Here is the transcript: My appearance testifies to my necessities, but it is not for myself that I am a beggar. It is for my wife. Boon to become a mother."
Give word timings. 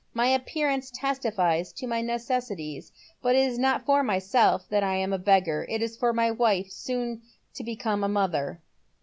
My 0.15 0.25
appearance 0.29 0.89
testifies 0.89 1.71
to 1.73 1.85
my 1.85 2.01
necessities, 2.01 2.91
but 3.21 3.35
it 3.35 3.47
is 3.47 3.59
not 3.59 3.85
for 3.85 4.01
myself 4.01 4.67
that 4.69 4.81
I 4.81 4.95
am 4.95 5.13
a 5.13 5.19
beggar. 5.19 5.67
It 5.69 5.83
is 5.83 5.95
for 5.95 6.11
my 6.11 6.31
wife. 6.31 6.73
Boon 6.87 7.21
to 7.53 7.63
become 7.63 8.03
a 8.03 8.09
mother." 8.09 8.61